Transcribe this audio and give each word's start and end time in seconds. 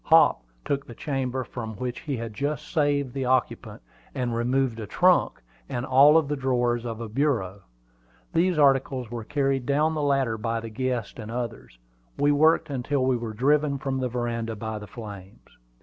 Hop 0.05 0.41
took 0.65 0.87
the 0.87 0.95
chamber 0.95 1.43
from 1.43 1.75
which 1.75 1.99
he 1.99 2.17
had 2.17 2.33
just 2.33 2.71
saved 2.73 3.13
the 3.13 3.25
occupant, 3.25 3.83
and 4.15 4.33
removed 4.35 4.79
a 4.79 4.87
trunk 4.87 5.43
and 5.69 5.85
all 5.85 6.19
the 6.23 6.35
drawers 6.35 6.85
of 6.85 6.99
a 6.99 7.07
bureau. 7.07 7.61
These 8.33 8.57
articles 8.57 9.11
were 9.11 9.23
carried 9.23 9.67
down 9.67 9.93
the 9.93 10.01
ladder 10.01 10.39
by 10.39 10.59
the 10.59 10.71
guests 10.71 11.19
and 11.19 11.29
others. 11.29 11.77
We 12.17 12.31
worked 12.31 12.71
until 12.71 13.03
we 13.05 13.15
were 13.15 13.33
driven 13.33 13.77
from 13.77 13.99
the 13.99 14.09
veranda 14.09 14.55
by 14.55 14.79
the 14.79 14.87
flames. 14.87 15.49